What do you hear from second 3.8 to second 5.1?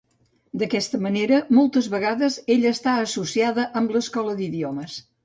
amb l"Escola d"idiomes.